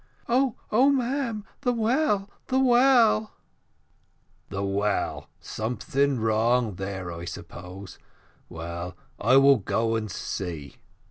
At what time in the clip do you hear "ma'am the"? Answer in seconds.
0.89-1.71